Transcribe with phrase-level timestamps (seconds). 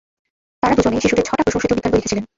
[0.63, 2.25] তাঁরা দুজনে শিশুদের ছ-টা প্রশংসিত বিজ্ঞান বই লিখেছিলেন।